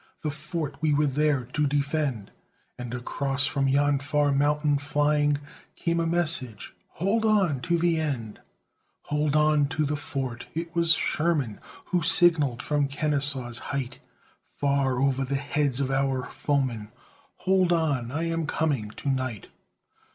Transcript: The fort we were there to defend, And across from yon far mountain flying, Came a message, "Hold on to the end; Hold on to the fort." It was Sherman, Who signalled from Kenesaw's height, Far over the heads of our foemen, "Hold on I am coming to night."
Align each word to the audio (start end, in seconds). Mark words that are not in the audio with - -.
The 0.23 0.31
fort 0.31 0.77
we 0.81 0.95
were 0.95 1.05
there 1.05 1.43
to 1.53 1.67
defend, 1.67 2.31
And 2.79 2.91
across 2.95 3.45
from 3.45 3.67
yon 3.67 3.99
far 3.99 4.31
mountain 4.31 4.79
flying, 4.79 5.37
Came 5.75 5.99
a 5.99 6.07
message, 6.07 6.73
"Hold 6.93 7.23
on 7.23 7.61
to 7.61 7.77
the 7.77 7.99
end; 7.99 8.39
Hold 9.03 9.35
on 9.35 9.67
to 9.67 9.85
the 9.85 9.95
fort." 9.95 10.47
It 10.55 10.73
was 10.73 10.93
Sherman, 10.95 11.59
Who 11.91 12.01
signalled 12.01 12.63
from 12.63 12.87
Kenesaw's 12.87 13.59
height, 13.59 13.99
Far 14.55 14.99
over 14.99 15.23
the 15.23 15.35
heads 15.35 15.79
of 15.79 15.91
our 15.91 16.25
foemen, 16.25 16.91
"Hold 17.35 17.71
on 17.71 18.09
I 18.11 18.23
am 18.23 18.47
coming 18.47 18.89
to 18.89 19.07
night." 19.07 19.49